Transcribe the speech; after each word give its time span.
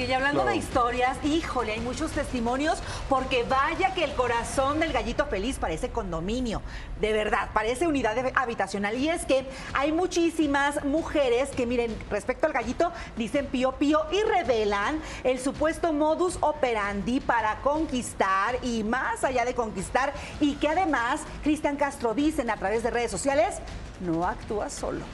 Oye, 0.00 0.08
y 0.08 0.12
hablando 0.14 0.46
de 0.46 0.56
historias, 0.56 1.18
híjole, 1.24 1.72
hay 1.72 1.80
muchos 1.80 2.12
testimonios 2.12 2.78
porque 3.10 3.42
vaya 3.42 3.92
que 3.92 4.02
el 4.04 4.14
corazón 4.14 4.80
del 4.80 4.94
gallito 4.94 5.26
feliz 5.26 5.58
parece 5.58 5.90
condominio. 5.90 6.62
De 7.02 7.12
verdad, 7.12 7.50
parece 7.52 7.86
unidad 7.86 8.16
habitacional. 8.34 8.96
Y 8.96 9.10
es 9.10 9.26
que 9.26 9.46
hay 9.74 9.92
muchísimas 9.92 10.82
mujeres 10.86 11.50
que, 11.50 11.66
miren, 11.66 11.94
respecto 12.08 12.46
al 12.46 12.54
gallito, 12.54 12.90
dicen 13.18 13.44
pío 13.48 13.72
pío 13.72 14.06
y 14.10 14.22
revelan 14.22 15.02
el 15.22 15.38
supuesto 15.38 15.92
modus 15.92 16.38
operandi 16.40 17.20
para 17.20 17.60
conquistar 17.60 18.56
y 18.62 18.82
más 18.84 19.22
allá 19.22 19.44
de 19.44 19.54
conquistar. 19.54 20.14
Y 20.40 20.54
que 20.54 20.68
además, 20.68 21.20
Cristian 21.42 21.76
Castro 21.76 22.14
dicen 22.14 22.48
a 22.48 22.56
través 22.56 22.82
de 22.82 22.88
redes 22.88 23.10
sociales, 23.10 23.56
no 24.00 24.24
actúa 24.24 24.70
solo. 24.70 25.04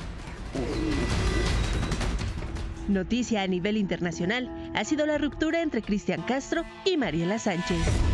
Noticia 2.89 3.43
a 3.43 3.47
nivel 3.47 3.77
internacional 3.77 4.49
ha 4.75 4.85
sido 4.85 5.07
la 5.07 5.19
ruptura 5.19 5.63
entre 5.63 5.83
Cristian 5.83 6.23
Castro 6.23 6.65
y 6.85 6.97
Mariela 6.97 7.39
Sánchez. 7.39 8.06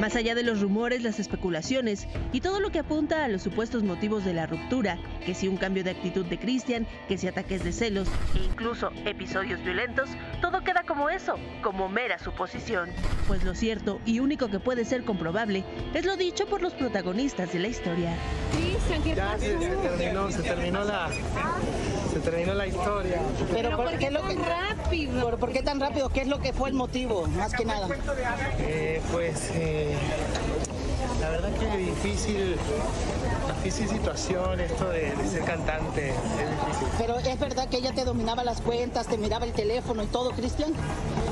Más 0.00 0.14
allá 0.14 0.36
de 0.36 0.44
los 0.44 0.60
rumores, 0.60 1.02
las 1.02 1.18
especulaciones 1.18 2.06
y 2.32 2.40
todo 2.40 2.60
lo 2.60 2.70
que 2.70 2.78
apunta 2.78 3.24
a 3.24 3.28
los 3.28 3.42
supuestos 3.42 3.82
motivos 3.82 4.24
de 4.24 4.32
la 4.32 4.46
ruptura, 4.46 4.96
que 5.26 5.34
si 5.34 5.48
un 5.48 5.56
cambio 5.56 5.82
de 5.82 5.90
actitud 5.90 6.24
de 6.24 6.38
Cristian, 6.38 6.86
que 7.08 7.18
si 7.18 7.26
ataques 7.26 7.64
de 7.64 7.72
celos 7.72 8.08
e 8.36 8.44
incluso 8.44 8.92
episodios 9.04 9.62
violentos, 9.64 10.08
todo 10.40 10.62
queda 10.62 10.84
como 10.84 11.10
eso, 11.10 11.34
como 11.62 11.88
mera 11.88 12.18
suposición. 12.18 12.90
Pues 13.26 13.42
lo 13.42 13.54
cierto 13.54 14.00
y 14.06 14.20
único 14.20 14.48
que 14.48 14.60
puede 14.60 14.84
ser 14.84 15.04
comprobable 15.04 15.64
es 15.94 16.06
lo 16.06 16.16
dicho 16.16 16.46
por 16.46 16.62
los 16.62 16.74
protagonistas 16.74 17.52
de 17.52 17.58
la 17.58 17.68
historia. 17.68 18.14
Ya 19.04 19.38
se, 19.38 19.54
terminó, 19.54 20.30
se 20.30 20.42
terminó 20.42 20.84
la, 20.84 21.10
se 22.12 22.20
terminó 22.20 22.54
la 22.54 22.66
historia. 22.66 23.20
Pero, 23.52 23.76
¿por, 23.76 23.98
qué, 23.98 24.10
lo 24.10 24.26
que, 24.26 24.34
rápido? 24.34 25.38
¿Por, 25.38 25.52
qué 25.52 25.62
tan 25.62 25.80
rápido? 25.80 26.08
¿Qué 26.08 26.22
es 26.22 26.28
lo 26.28 26.40
que 26.40 26.52
fue 26.52 26.70
el 26.70 26.74
motivo, 26.74 27.26
más 27.28 27.52
que 27.52 27.64
nada? 27.64 27.88
Eh, 28.58 29.00
pues 29.12 29.50
eh, 29.54 29.87
la 31.20 31.30
verdad 31.30 31.52
que 31.58 31.66
es 31.66 31.76
difícil, 31.78 32.56
difícil 33.62 33.88
situación 33.88 34.60
esto 34.60 34.88
de, 34.90 35.14
ser 35.28 35.44
cantante. 35.44 36.10
Es 36.10 36.16
difícil. 36.16 36.88
Pero 36.98 37.18
es 37.18 37.38
verdad 37.38 37.68
que 37.68 37.78
ella 37.78 37.92
te 37.92 38.04
dominaba 38.04 38.44
las 38.44 38.60
cuentas, 38.60 39.06
te 39.06 39.18
miraba 39.18 39.44
el 39.44 39.52
teléfono 39.52 40.02
y 40.02 40.06
todo, 40.06 40.30
Cristian. 40.32 40.72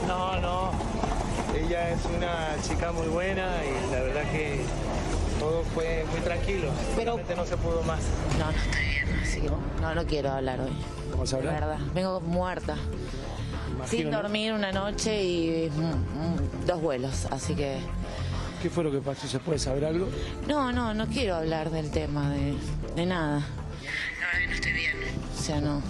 No, 0.06 0.40
no. 0.40 0.70
Ella 1.56 1.90
es 1.90 2.00
una 2.16 2.62
chica 2.62 2.92
muy 2.92 3.06
buena 3.06 3.48
y 3.64 3.92
la 3.92 4.02
verdad 4.02 4.30
que 4.30 4.60
todo 5.38 5.62
fue 5.74 6.04
muy 6.10 6.20
tranquilo. 6.20 6.68
Pero 6.96 7.18
no 7.36 7.46
se 7.46 7.56
pudo 7.56 7.82
más. 7.82 8.00
No, 8.38 8.50
no 8.50 8.58
estoy 8.58 8.84
bien, 8.84 9.20
así 9.22 9.40
que 9.40 9.50
no, 9.80 9.94
no 9.94 10.04
quiero 10.04 10.32
hablar 10.32 10.60
hoy. 10.60 10.72
¿Cómo 11.12 11.26
se 11.26 11.36
habla? 11.36 11.52
La 11.52 11.60
verdad, 11.60 11.78
vengo 11.94 12.20
muerta. 12.20 12.76
sin 13.88 14.10
dormir 14.10 14.52
una 14.52 14.72
noche 14.72 15.22
y 15.22 15.70
mm, 15.70 15.82
mm, 15.82 16.66
dos 16.66 16.80
vuelos, 16.80 17.26
así 17.30 17.54
que... 17.54 17.78
¿Qué 18.66 18.70
fue 18.70 18.82
lo 18.82 18.90
que 18.90 18.98
pasó? 18.98 19.28
¿Se 19.28 19.38
puede 19.38 19.60
saber 19.60 19.84
algo? 19.84 20.08
No, 20.48 20.72
no, 20.72 20.92
no 20.92 21.06
quiero 21.06 21.36
hablar 21.36 21.70
del 21.70 21.92
tema, 21.92 22.30
de, 22.30 22.56
de 22.96 23.06
nada. 23.06 23.46
Que 24.40 24.46
no 24.48 24.52
estoy 24.54 24.72
bien. 24.72 24.96
O 25.38 25.40
sea, 25.40 25.60
no. 25.60 25.80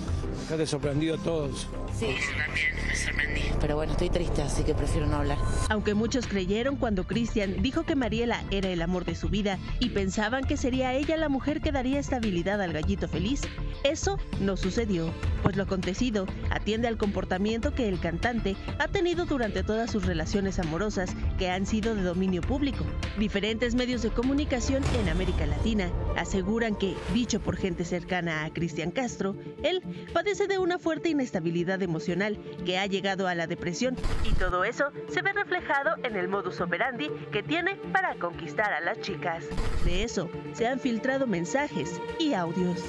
Te 0.55 0.67
sorprendido 0.67 1.17
a 1.17 1.19
todos. 1.19 1.67
Sí, 1.99 2.07
yo 2.07 2.45
también 2.45 2.87
me 2.87 2.97
sorprendí. 2.97 3.43
Pero 3.61 3.77
bueno, 3.77 3.93
estoy 3.93 4.11
triste, 4.11 4.43
así 4.43 4.63
que 4.63 4.75
prefiero 4.75 5.07
no 5.07 5.17
hablar. 5.17 5.39
Aunque 5.71 5.95
muchos 5.95 6.27
creyeron 6.27 6.77
cuando 6.77 7.07
Cristian 7.07 7.63
dijo 7.63 7.85
que 7.85 7.97
Mariela 7.97 8.45
era 8.51 8.69
el 8.69 8.83
amor 8.83 9.05
de 9.05 9.15
su 9.15 9.29
vida 9.29 9.59
y 9.81 9.91
pensaban 9.91 10.45
que 10.45 10.57
sería 10.57 10.93
ella 10.93 11.17
la 11.17 11.29
mujer 11.29 11.61
que 11.61 11.73
daría 11.73 11.99
estabilidad 11.99 12.61
al 12.63 12.73
gallito 12.73 13.09
feliz, 13.09 13.43
eso 13.83 14.19
no 14.41 14.57
sucedió, 14.57 15.11
pues 15.43 15.57
lo 15.57 15.65
acontecido 15.65 16.27
atiende 16.51 16.87
al 16.87 16.97
comportamiento 16.97 17.75
que 17.75 17.89
el 17.89 17.99
cantante 17.99 18.57
ha 18.79 18.89
tenido 18.89 19.25
durante 19.25 19.63
todas 19.63 19.91
sus 19.91 20.07
relaciones 20.07 20.59
amorosas 20.59 21.15
que 21.39 21.51
han 21.51 21.67
sido 21.67 21.95
de 21.95 22.03
dominio 22.03 22.43
público. 22.43 22.85
Diferentes 23.19 23.75
medios 23.75 24.03
de 24.03 24.11
comunicación 24.11 24.83
en 25.01 25.09
América 25.09 25.47
Latina 25.47 25.91
aseguran 26.17 26.77
que, 26.77 26.95
dicho 27.15 27.41
por 27.41 27.57
gente 27.57 27.85
cercana 27.85 28.45
a 28.45 28.53
Cristian 28.53 28.91
Castro, 28.91 29.35
él 29.63 29.83
padece 30.13 30.36
de 30.45 30.59
una 30.59 30.79
fuerte 30.79 31.09
inestabilidad 31.09 31.83
emocional 31.83 32.39
que 32.67 32.79
ha 32.79 32.87
llegado 32.87 33.27
a 33.27 33.35
la 33.35 33.47
depresión 33.47 33.97
y 34.23 34.35
todo 34.35 34.65
eso 34.65 34.93
se 35.09 35.23
ve 35.23 35.33
reflejado 35.33 35.97
en 36.03 36.15
el 36.15 36.29
modus 36.29 36.61
operandi 36.61 37.11
que 37.33 37.43
tiene 37.43 37.77
para 37.93 38.15
conquistar 38.17 38.71
a 38.75 38.81
las 38.81 39.01
chicas. 39.01 39.45
De 39.85 40.05
eso 40.05 40.29
se 40.53 40.67
han 40.67 40.79
filtrado 40.79 41.27
mensajes 41.27 42.01
y 42.19 42.35
audios. 42.35 42.85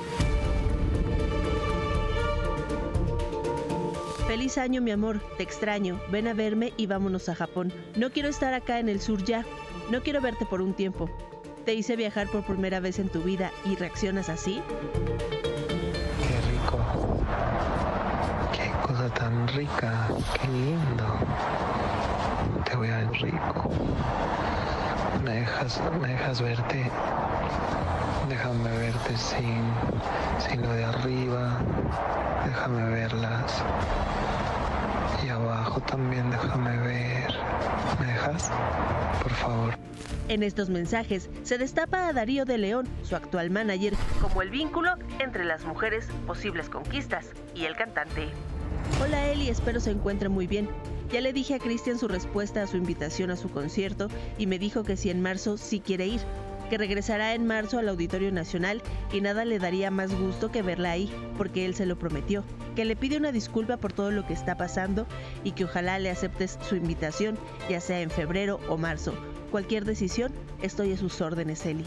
Feliz 4.28 4.58
año, 4.58 4.82
mi 4.82 4.92
amor. 4.92 5.22
Te 5.38 5.44
extraño. 5.44 6.02
Ven 6.12 6.28
a 6.28 6.34
verme 6.34 6.74
y 6.76 6.86
vámonos 6.86 7.30
a 7.30 7.36
Japón. 7.36 7.72
No 7.96 8.12
quiero 8.12 8.28
estar 8.28 8.54
acá 8.54 8.80
en 8.80 8.90
el 8.90 9.00
sur 9.00 9.24
ya. 9.24 9.46
No 9.90 10.04
quiero 10.04 10.20
verte 10.20 10.46
por 10.46 10.60
un 10.60 10.74
tiempo. 10.74 11.10
¿Te 11.64 11.74
hice 11.74 11.96
viajar 11.96 12.28
por 12.28 12.46
primera 12.46 12.82
vez 12.82 13.00
en 13.00 13.08
tu 13.08 13.22
vida 13.22 13.52
y 13.64 13.76
reaccionas 13.76 14.28
así? 14.28 14.62
Tan 19.28 19.48
rica, 19.50 20.08
qué 20.40 20.48
lindo. 20.48 21.06
Te 22.64 22.78
voy 22.78 22.90
a 22.90 22.98
ver 22.98 23.12
rico. 23.12 23.70
Me 25.22 25.34
dejas, 25.42 25.82
me 26.02 26.08
dejas 26.08 26.42
verte. 26.42 26.90
Déjame 28.30 28.70
verte 28.78 29.18
sin, 29.18 29.64
sin 30.40 30.62
lo 30.62 30.72
de 30.72 30.86
arriba. 30.86 31.58
Déjame 32.46 32.90
verlas. 32.90 33.64
Y 35.26 35.30
abajo 35.30 35.82
también 35.82 36.30
déjame 36.32 36.78
ver. 36.78 37.34
¿Me 38.00 38.06
dejas? 38.06 38.50
Por 39.24 39.32
favor. 39.34 39.74
En 40.30 40.42
estos 40.42 40.70
mensajes 40.70 41.30
se 41.44 41.58
destapa 41.58 42.08
a 42.08 42.14
Darío 42.14 42.46
de 42.46 42.58
León, 42.58 42.88
su 43.04 43.18
actual 43.18 43.50
manager, 43.50 43.94
como 44.22 44.42
el 44.42 44.52
vínculo 44.52 44.94
entre 45.20 45.44
las 45.44 45.66
mujeres, 45.66 46.08
posibles 46.26 46.70
conquistas, 46.70 47.32
y 47.56 47.66
el 47.66 47.76
cantante. 47.76 48.30
Hola 49.02 49.30
Eli, 49.30 49.50
espero 49.50 49.80
se 49.80 49.92
encuentre 49.92 50.30
muy 50.30 50.48
bien. 50.48 50.68
Ya 51.12 51.22
le 51.22 51.32
dije 51.32 51.56
a 51.56 51.60
Cristian 51.60 52.00
su 52.00 52.08
respuesta 52.08 52.64
a 52.64 52.68
su 52.68 52.78
invitación 52.78 53.30
a 53.30 53.38
su 53.38 53.50
concierto 53.50 54.10
y 54.38 54.48
me 54.48 54.60
dijo 54.60 54.84
que 54.84 54.98
si 54.98 55.10
en 55.10 55.22
marzo 55.22 55.58
sí 55.58 55.80
quiere 55.80 56.08
ir, 56.08 56.20
que 56.70 56.78
regresará 56.78 57.34
en 57.34 57.46
marzo 57.46 57.80
al 57.80 57.88
Auditorio 57.90 58.32
Nacional 58.32 58.82
y 59.14 59.22
nada 59.22 59.46
le 59.46 59.60
daría 59.60 59.92
más 59.92 60.14
gusto 60.14 60.52
que 60.52 60.62
verla 60.62 60.92
ahí, 60.92 61.12
porque 61.38 61.66
él 61.66 61.76
se 61.76 61.86
lo 61.86 61.98
prometió, 61.98 62.44
que 62.76 62.86
le 62.86 62.96
pide 62.96 63.18
una 63.18 63.32
disculpa 63.32 63.78
por 63.78 63.94
todo 63.94 64.12
lo 64.12 64.26
que 64.26 64.34
está 64.34 64.58
pasando 64.58 65.08
y 65.44 65.52
que 65.52 65.66
ojalá 65.66 66.00
le 66.00 66.10
aceptes 66.10 66.58
su 66.68 66.76
invitación, 66.76 67.38
ya 67.70 67.80
sea 67.80 68.02
en 68.02 68.10
febrero 68.10 68.60
o 68.68 68.78
marzo. 68.78 69.14
Cualquier 69.52 69.86
decisión, 69.86 70.34
estoy 70.62 70.92
a 70.92 70.98
sus 70.98 71.22
órdenes, 71.22 71.66
Eli. 71.66 71.86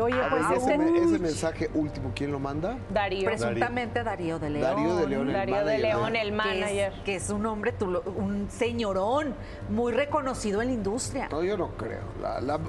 Oye, 0.00 0.16
pues 0.30 0.62
ese, 0.62 0.74
ese, 0.74 1.18
mensaje 1.18 1.70
último, 1.74 2.12
¿quién 2.14 2.32
lo 2.32 2.38
manda? 2.38 2.78
Darío. 2.90 3.24
Presuntamente 3.24 4.02
Darío 4.02 4.38
de 4.38 4.50
León. 4.50 4.62
Darío 4.62 4.96
de 4.96 5.06
León, 5.08 5.28
el 5.28 5.32
Darío 5.32 5.54
manager. 5.54 5.76
de 5.76 5.82
León, 5.82 6.16
el 6.16 6.32
manager. 6.32 6.92
Que 7.04 7.16
es, 7.16 7.30
un 7.30 7.46
hombre, 7.46 7.74
un 8.16 8.48
señorón, 8.50 9.34
muy 9.70 9.92
reconocido 9.92 10.62
en 10.62 10.68
la 10.68 10.74
industria. 10.74 11.28
No, 11.30 11.42
yo 11.42 11.56
no 11.56 11.70
creo. 11.76 12.02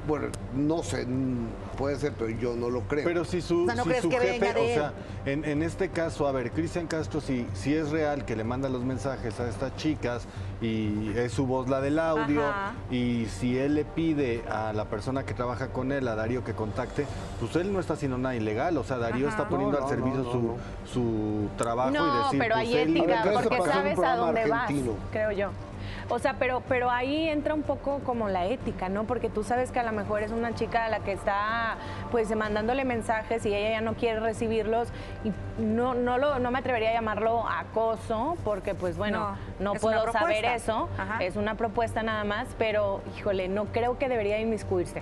bueno, 0.08 0.28
no 0.54 0.84
sé, 0.84 1.06
puede 1.78 1.98
ser, 1.98 2.14
pero 2.18 2.30
yo 2.30 2.56
no 2.56 2.70
lo 2.70 2.82
creo. 2.82 3.04
Pero 3.04 3.26
si 3.26 3.42
su, 3.42 3.70
si 3.70 4.02
su 4.02 4.12
jefe, 4.12 4.52
o 4.52 4.74
sea, 4.74 4.94
en, 5.26 5.46
en, 5.46 5.64
este 5.64 5.90
caso, 5.90 6.28
a 6.28 6.32
ver, 6.32 6.52
Cristian 6.52 6.88
Castro, 6.88 7.22
si, 7.22 7.48
si 7.54 7.74
es 7.76 7.90
real 7.90 8.26
que 8.26 8.36
le 8.36 8.44
manda 8.44 8.70
los 8.70 8.84
mensajes 8.84 9.40
a 9.40 9.48
estas 9.48 9.76
chicas 9.76 10.28
y 10.62 11.12
es 11.18 11.32
su 11.32 11.46
voz 11.46 11.70
la 11.70 11.82
del 11.82 12.00
audio, 12.00 12.44
y 12.90 13.26
si 13.26 13.58
él 13.58 13.76
le 13.76 13.86
pide 13.86 14.44
a 14.50 14.74
la 14.74 14.86
persona 14.86 15.26
que 15.26 15.34
trabaja 15.34 15.70
con 15.70 15.92
él, 15.92 16.08
a 16.08 16.16
Darío, 16.16 16.44
que 16.44 16.54
contacte, 16.54 17.03
pues 17.40 17.56
él 17.56 17.72
no 17.72 17.80
está 17.80 17.94
haciendo 17.94 18.18
nada 18.18 18.36
ilegal, 18.36 18.78
o 18.78 18.84
sea, 18.84 18.98
Darío 18.98 19.28
está 19.28 19.48
poniendo 19.48 19.82
al 19.82 19.90
servicio 19.90 20.24
su, 20.24 20.58
su 20.92 21.50
trabajo 21.58 21.92
y 21.92 22.24
decir... 22.24 22.40
pero 22.40 22.56
pues 22.56 22.68
hay 22.68 22.78
ética, 22.78 23.24
porque 23.34 23.58
sabes 23.72 24.00
a 24.00 24.16
dónde 24.16 24.42
argentino. 24.42 24.92
vas, 24.94 25.00
creo 25.12 25.32
yo. 25.32 25.50
O 26.10 26.20
sea, 26.20 26.36
pero, 26.38 26.62
pero 26.68 26.90
ahí 26.90 27.30
entra 27.30 27.54
un 27.54 27.64
poco 27.64 28.00
como 28.00 28.30
la 28.30 28.46
ética, 28.46 28.90
¿no? 28.90 29.06
Porque 29.06 29.30
tú 29.30 29.44
sabes 29.44 29.72
que 29.72 29.80
a 29.80 29.84
lo 29.84 29.92
mejor 29.92 30.22
es 30.22 30.32
una 30.32 30.54
chica 30.54 30.86
a 30.86 30.90
la 30.90 31.00
que 31.00 31.14
está 31.14 31.78
pues 32.12 32.34
mandándole 32.36 32.86
mensajes 32.86 33.46
y 33.46 33.54
ella 33.54 33.72
ya 33.72 33.82
no 33.82 33.94
quiere 33.94 34.20
recibirlos 34.20 34.90
y 35.24 35.32
no, 35.62 35.94
no, 35.94 36.18
lo, 36.18 36.40
no 36.40 36.52
me 36.52 36.60
atrevería 36.60 36.90
a 36.90 36.94
llamarlo 36.94 37.46
acoso 37.48 38.38
porque 38.44 38.76
pues 38.76 38.98
bueno, 38.98 39.36
no, 39.60 39.74
puedo 39.74 40.12
saber 40.12 40.46
eso, 40.46 40.90
es 41.20 41.36
una 41.36 41.56
propuesta 41.56 42.04
nada 42.04 42.24
más, 42.24 42.48
pero 42.58 43.02
híjole, 43.18 43.48
no 43.48 43.66
creo 43.66 43.98
que 43.98 44.10
debería 44.10 44.40
inmiscuirse. 44.40 45.02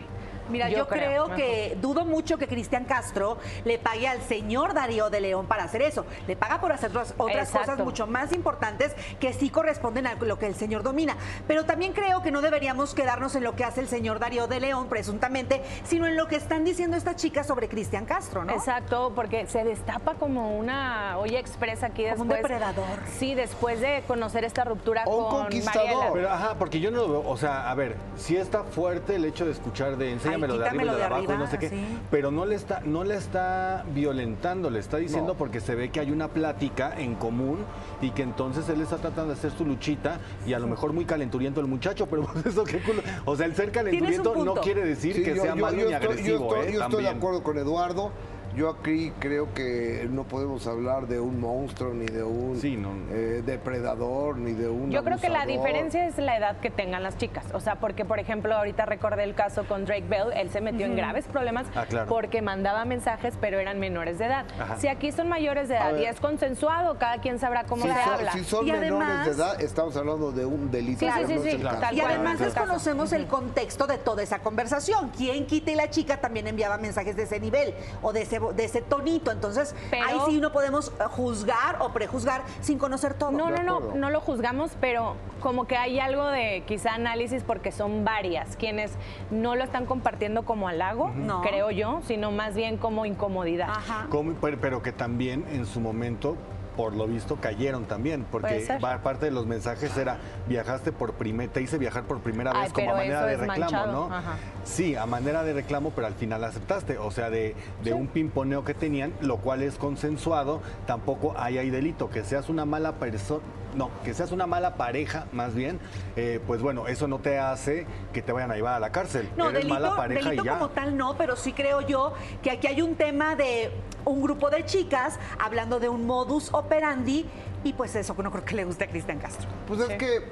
Mira, 0.52 0.70
yo, 0.70 0.88
creo, 0.88 1.30
que 1.36 1.78
dudo 1.82 2.06
mucho 2.06 2.38
que 2.38 2.48
Cristian 2.48 2.86
Castro 2.86 3.38
le 3.66 3.80
pague 3.80 4.08
al 4.08 4.22
señor 4.22 4.74
Darío 4.74 5.10
de 5.10 5.22
León 5.22 5.48
para 5.48 5.64
hacer 5.64 5.82
eso. 5.82 6.06
Le 6.28 6.36
paga 6.36 6.60
por 6.60 6.72
hacer 6.72 6.92
otras 7.18 7.50
cosas 7.50 7.80
mucho 7.80 8.08
más 8.08 8.34
importantes 8.34 8.94
que 9.20 9.34
sí 9.34 9.50
corresponden 9.50 10.08
a 10.08 10.16
lo 10.16 10.38
que 10.38 10.48
el 10.48 10.56
señor 10.56 10.84
domina. 10.84 11.16
Pero 11.48 11.66
también 11.66 11.94
creo 11.94 12.22
que 12.22 12.32
no 12.32 12.42
deberíamos 12.42 12.94
quedarnos 12.94 13.36
en 13.36 13.44
lo 13.44 13.56
que 13.56 13.64
hace 13.64 13.82
el 13.82 13.88
señor 13.88 14.20
Darío 14.20 14.48
de 14.48 14.60
León, 14.60 14.88
presuntamente, 14.90 15.62
sino 15.84 16.08
en 16.08 16.16
lo 16.16 16.28
que 16.28 16.36
están 16.36 16.64
diciendo 16.64 16.98
estas 16.98 17.16
chicas 17.16 17.48
sobre 17.48 17.68
Cristian 17.70 18.06
Castro, 18.06 18.44
¿no? 18.44 18.54
Exacto, 18.54 19.14
porque 19.16 19.48
se 19.48 19.64
destapa 19.64 20.16
como 20.16 20.58
una 20.58 21.18
olla 21.18 21.40
expresa 21.40 21.88
aquí 21.88 22.04
después. 22.04 22.20
Como 22.20 22.34
un 22.34 22.38
depredador. 22.38 23.00
Sí, 23.18 23.36
después 23.36 23.80
de 23.82 24.04
conocer 24.08 24.44
esta 24.44 24.64
ruptura 24.64 25.04
O 25.06 25.18
un 25.18 25.24
con 25.32 25.42
conquistador. 25.44 25.86
Mariela. 25.86 26.14
Pero, 26.14 26.30
ajá, 26.30 26.56
porque 26.58 26.80
yo 26.80 26.92
no 26.92 26.98
lo 26.98 27.10
veo, 27.10 27.30
o 27.30 27.38
sea, 27.38 27.70
a 27.70 27.76
ver, 27.76 27.96
sí 28.16 28.36
está 28.36 28.64
fuerte 28.64 29.16
el 29.16 29.26
hecho 29.26 29.46
de 29.46 29.52
escuchar 29.52 29.98
de 29.98 30.12
enséñamelo 30.48 30.58
de 30.58 30.66
arriba 30.66 30.74
y 30.74 30.82
quítamelo 30.82 30.92
de 30.94 30.98
de 30.98 31.04
abajo 31.06 31.34
y 31.34 31.38
no 31.38 31.48
sé 31.48 31.58
qué, 31.60 31.70
sí. 31.70 31.98
pero 32.10 32.32
no 32.32 32.46
le 32.46 32.56
está, 32.56 32.82
no 32.86 33.04
le 33.04 33.16
está 33.16 33.84
violentando, 33.94 34.70
le 34.70 34.80
está 34.80 34.98
diciendo 34.98 35.34
No. 35.34 35.38
porque 35.38 35.60
se 35.60 35.76
ve 35.76 35.90
que 35.90 36.00
hay 36.00 36.12
una 36.12 36.28
plática 36.30 36.94
en 36.98 37.16
común 37.16 37.60
y 38.02 38.12
que 38.12 38.24
entonces 38.24 38.68
él 38.70 38.82
está 38.82 38.98
tratando 38.98 39.34
de 39.34 39.40
hacer 39.40 39.52
su 39.52 39.66
luchita 39.66 40.20
y 40.46 40.54
a 40.54 40.60
lo 40.60 40.68
mejor 40.68 40.94
muy 40.94 41.06
calenturiento 41.06 41.62
el 41.62 41.68
muchacho, 41.68 42.08
pero 42.08 42.24
pues 42.34 42.46
eso 42.46 42.64
qué 42.64 42.80
culo. 42.80 43.02
O 43.26 43.36
sea, 43.36 43.46
el 43.46 43.56
ser 43.56 43.72
calenturiento 43.72 44.44
no 44.44 44.56
quiere 44.56 44.84
decir 44.84 45.16
Sí, 45.16 45.24
que 45.24 45.36
yo- 45.36 45.42
sea 45.44 45.56
yo- 45.56 45.62
malo 45.62 45.78
yo 45.78 45.88
ni 45.88 45.94
estoy- 45.94 46.08
agresivo, 46.10 46.50
yo 46.50 46.56
estoy, 46.56 46.68
¿eh? 46.70 46.74
yo 46.78 46.84
estoy 46.84 47.04
de 47.04 47.10
acuerdo 47.10 47.44
con 47.44 47.58
Eduardo. 47.58 48.12
Yo 48.56 48.70
aquí 48.70 49.14
creo 49.20 49.54
que 49.54 50.08
no 50.12 50.24
podemos 50.26 50.68
hablar 50.68 51.08
de 51.08 51.20
un 51.20 51.40
monstruo, 51.40 51.94
ni 51.94 52.06
de 52.06 52.24
un 52.24 52.60
Sí, 52.60 52.76
no. 52.76 52.92
eh, 53.12 53.42
depredador, 53.46 54.38
ni 54.38 54.52
de 54.52 54.68
un 54.68 54.92
Yo 54.92 55.04
creo 55.04 55.18
que 55.20 55.30
la 55.30 55.46
diferencia 55.46 56.06
es 56.06 56.18
la 56.18 56.36
edad 56.38 56.58
que 56.60 56.70
tengan 56.70 57.02
las 57.02 57.18
chicas. 57.18 57.46
O 57.54 57.60
sea, 57.62 57.76
porque, 57.76 58.04
por 58.04 58.20
ejemplo, 58.20 58.54
ahorita 58.56 58.86
recordé 58.86 59.24
el 59.24 59.36
caso 59.36 59.64
con 59.66 59.86
Drake 59.86 60.06
Bell. 60.10 60.34
Él 60.36 60.50
se 60.50 60.60
metió 60.60 60.86
en 60.86 60.96
graves 60.98 61.26
problemas 61.28 61.66
Ah, 61.76 61.86
claro. 61.88 62.08
porque 62.10 62.42
mandaba 62.42 62.84
mensajes, 62.84 63.36
pero 63.40 63.58
eran 63.60 63.80
menores 63.80 64.18
de 64.20 64.26
edad. 64.26 64.46
Ajá. 64.60 64.78
Si 64.78 64.88
aquí 64.90 65.12
son 65.14 65.30
mayores 65.30 65.70
de 65.70 65.76
edad 65.76 65.96
y 65.98 66.04
es 66.06 66.20
consensuado, 66.20 66.98
cada 66.98 67.20
quien 67.22 67.40
sabrá 67.40 67.64
cómo 67.64 67.84
Si 67.84 67.90
se 67.90 68.04
son, 68.04 68.14
habla. 68.14 68.32
si 68.34 68.44
son 68.44 68.68
Y 68.68 68.72
menores 68.74 68.92
además- 69.08 69.26
de 69.28 69.32
edad, 69.32 69.62
estamos 69.62 69.96
hablando 69.96 70.32
de 70.34 70.46
un 70.46 70.70
delito. 70.72 71.00
Sí, 71.00 71.08
sí, 71.26 71.40
sí, 71.52 71.58
no 71.58 71.70
claro. 71.70 71.96
Y 71.96 72.02
además 72.02 72.40
desconocemos 72.40 73.14
el 73.14 73.28
contexto 73.28 73.88
de 73.88 73.98
toda 73.98 74.24
esa 74.24 74.40
conversación. 74.40 75.10
¿Quién 75.16 75.46
quita 75.46 75.72
y 75.72 75.76
la 75.76 75.90
chica 75.90 76.18
también 76.20 76.48
enviaba 76.48 76.78
mensajes 76.78 77.16
de 77.16 77.24
ese 77.24 77.40
nivel 77.40 77.74
o 78.02 78.12
de 78.12 78.24
ese, 78.24 78.41
de 78.54 78.66
ese 78.66 78.82
tonito? 78.82 79.32
Entonces, 79.32 79.76
Pero- 79.90 80.06
ahí 80.06 80.20
sí 80.26 80.42
no 80.42 80.52
podemos 80.52 80.90
eh, 80.90 81.04
juzgar 81.10 81.78
o 81.82 81.90
prejuzgar 81.94 82.42
sin 82.62 82.78
conocer 82.78 83.14
todo. 83.14 83.32
No, 83.32 83.50
no, 83.50 83.62
no, 83.64 83.80
no 83.96 84.10
lo 84.10 84.20
juzgamos, 84.22 84.72
pero 84.82 85.16
como 85.40 85.66
que 85.66 85.78
hay 85.78 86.00
algo 86.00 86.26
de 86.28 86.64
quizá 86.68 86.94
análisis 86.96 87.44
porque 87.44 87.72
son 87.72 88.04
varias 88.04 88.56
quienes 88.58 88.92
no 89.30 89.56
lo 89.56 89.64
están 89.64 89.86
compartiendo 89.86 90.44
como 90.44 90.68
halago, 90.68 91.10
No. 91.16 91.42
creo 91.42 91.72
yo, 91.72 92.02
sino 92.08 92.32
más 92.32 92.56
bien 92.56 92.78
como 92.78 93.06
incomodidad. 93.06 93.70
Ajá. 93.70 94.08
Como- 94.10 94.34
pero 94.34 94.82
que 94.82 94.92
también 94.92 95.46
en 95.52 95.66
su 95.66 95.80
momento, 95.80 96.36
por 96.76 96.94
lo 96.94 97.08
visto, 97.08 97.38
cayeron 97.38 97.86
también, 97.86 98.26
porque 98.32 98.68
parte 99.04 99.26
de 99.26 99.32
los 99.32 99.46
mensajes 99.46 99.96
era 99.98 100.18
viajaste 100.48 100.92
por 100.92 101.14
primera, 101.14 101.52
te 101.52 101.62
hice 101.62 101.78
viajar 101.78 102.04
por 102.04 102.20
primera 102.20 102.52
Ay, 102.54 102.64
vez 102.64 102.74
como 102.74 102.92
a 102.92 102.96
manera 102.96 103.26
de 103.26 103.38
reclamo, 103.38 103.60
manchado, 103.60 103.92
¿no? 104.10 104.16
ajá. 104.16 104.36
Sí, 104.64 104.96
a 104.96 105.06
manera 105.06 105.44
de 105.44 105.54
reclamo, 105.54 105.92
pero 105.92 106.08
al 106.08 106.14
final 106.14 106.44
aceptaste, 106.44 106.98
o 106.98 107.12
sea, 107.12 107.30
de, 107.30 107.56
de 107.84 107.94
un 107.94 108.08
pimponeo 108.08 108.64
que 108.64 108.74
tenían, 108.74 109.14
lo 109.22 109.38
cual 109.38 109.62
es 109.62 109.76
consensuado, 109.76 110.62
tampoco 110.86 111.34
hay 111.38 111.58
ahí 111.58 111.70
delito, 111.70 112.10
que 112.10 112.24
seas 112.24 112.50
una 112.50 112.66
mala 112.66 112.94
persona. 112.94 113.42
No, 113.76 113.90
que 114.04 114.14
seas 114.14 114.32
una 114.32 114.48
mala 114.48 114.76
pareja, 114.76 115.26
más 115.32 115.54
bien, 115.56 115.80
eh, 116.16 116.42
pues 116.46 116.62
bueno, 116.62 116.88
eso 116.88 117.08
no 117.08 117.20
te 117.20 117.40
hace 117.40 117.86
que 118.14 118.22
te 118.22 118.32
vayan 118.32 118.52
a 118.52 118.56
llevar 118.56 118.76
a 118.76 118.80
la 118.80 118.92
cárcel. 118.92 119.30
No, 119.38 119.46
Eres 119.46 119.64
delito, 119.64 119.74
mala 119.74 119.96
pareja 119.96 120.30
delito 120.30 120.44
y 120.44 120.46
ya. 120.46 120.54
como 120.56 120.70
tal 120.70 120.98
no, 120.98 121.16
pero 121.18 121.36
sí 121.36 121.54
creo 121.54 121.82
yo 121.82 122.14
que 122.42 122.52
aquí 122.52 122.68
hay 122.68 122.82
un 122.82 122.96
tema 122.96 123.36
de 123.36 123.72
un 124.06 124.22
grupo 124.22 124.50
de 124.50 124.66
chicas 124.66 125.20
hablando 125.40 125.80
de 125.80 125.90
un 125.90 126.06
modus 126.06 126.54
operandi 126.54 127.26
y 127.64 127.74
pues 127.74 127.96
eso 127.96 128.16
que 128.16 128.24
no 128.24 128.32
creo 128.32 128.44
que 128.44 128.56
le 128.56 128.66
guste 128.66 128.86
a 128.86 128.88
Cristian 128.88 129.20
Castro. 129.20 129.48
Pues 129.68 129.80
es 129.82 129.98
que 129.98 130.32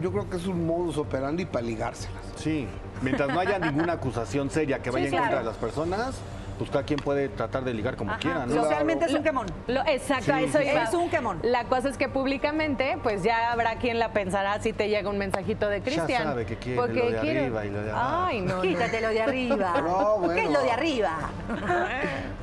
yo 0.00 0.12
creo 0.12 0.28
que 0.30 0.36
es 0.36 0.46
un 0.46 0.66
modus 0.66 0.96
operandi 0.98 1.44
para 1.44 1.64
ligárselas. 1.64 2.22
Sí, 2.36 2.66
mientras 3.02 3.28
no 3.28 3.40
haya 3.40 3.58
ninguna 3.58 3.94
acusación 3.94 4.50
seria 4.50 4.80
que 4.80 4.90
vaya 4.90 5.06
en 5.06 5.10
claro. 5.10 5.24
contra 5.24 5.38
de 5.40 5.44
las 5.44 5.56
personas, 5.56 6.14
pues 6.58 6.70
cada 6.70 6.84
quien 6.84 6.98
puede 6.98 7.28
tratar 7.28 7.64
de 7.64 7.72
ligar 7.72 7.96
como 7.96 8.10
Ajá. 8.10 8.20
quiera, 8.20 8.44
¿no? 8.46 8.54
Socialmente 8.62 9.04
es 9.06 9.14
un 9.14 9.22
quemón. 9.22 9.46
Lo- 9.68 9.86
exacto, 9.86 10.32
Sí, 10.36 10.44
eso 10.44 10.58
sí, 10.58 10.64
iba. 10.70 10.82
Es 10.82 10.94
un 10.94 11.08
quemón. 11.08 11.38
La 11.42 11.64
cosa 11.64 11.88
es 11.88 11.96
que 11.96 12.08
públicamente, 12.08 12.98
pues 13.02 13.22
ya 13.22 13.52
habrá 13.52 13.76
quien 13.76 13.98
la 13.98 14.12
pensará 14.12 14.60
si 14.60 14.72
te 14.72 14.88
llega 14.88 15.08
un 15.08 15.18
mensajito 15.18 15.68
de 15.68 15.80
Cristian. 15.80 16.24
sabe 16.24 16.44
que 16.44 16.56
quiere 16.56 16.76
Porque 16.80 16.98
lo 16.98 17.10
de 17.12 17.18
quiero- 17.20 17.40
arriba 17.42 17.64
y 17.66 17.70
lo 17.70 17.82
de 17.82 17.90
abajo. 17.90 18.24
Ay, 18.26 18.40
no. 18.40 18.56
no. 18.56 18.62
Quítate 18.62 19.00
lo 19.00 19.08
de 19.08 19.22
arriba. 19.22 19.74
No, 19.88 20.18
bueno. 20.18 20.34
¿Qué 20.34 20.44
es 20.44 20.50
lo 20.50 20.60
de 20.62 20.70
arriba? 20.70 21.10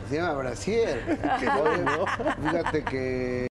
Se 0.10 0.16
llama 0.18 0.34
Brasier. 0.34 1.02
Oye, 1.64 2.34
Fíjate 2.50 2.84
que 2.84 3.48